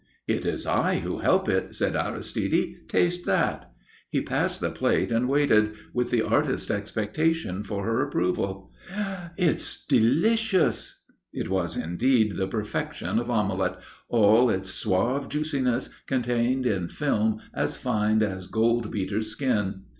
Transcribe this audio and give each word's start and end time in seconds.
"It 0.25 0.47
is 0.47 0.65
I 0.65 0.97
who 1.01 1.19
help 1.19 1.47
it," 1.47 1.75
said 1.75 1.95
Aristide. 1.95 2.87
"Taste 2.89 3.23
that." 3.27 3.71
He 4.09 4.19
passed 4.19 4.59
the 4.59 4.71
plate 4.71 5.11
and 5.11 5.29
waited, 5.29 5.75
with 5.93 6.09
the 6.09 6.23
artist's 6.23 6.71
expectation 6.71 7.63
for 7.63 7.85
her 7.85 8.01
approval. 8.01 8.71
"It's 9.37 9.85
delicious." 9.85 10.99
It 11.31 11.49
was 11.49 11.77
indeed 11.77 12.35
the 12.37 12.47
perfection 12.47 13.19
of 13.19 13.29
omelette, 13.29 13.77
all 14.09 14.49
its 14.49 14.71
suave 14.71 15.29
juiciness 15.29 15.87
contained 16.07 16.65
in 16.65 16.87
film 16.87 17.39
as 17.53 17.77
fine 17.77 18.23
as 18.23 18.47
goldbeater's 18.47 19.27
skin. 19.29 19.83